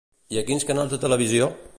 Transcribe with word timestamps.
I 0.35 0.39
a 0.41 0.43
quins 0.47 0.65
canals 0.69 0.95
de 0.95 1.01
televisió? 1.05 1.51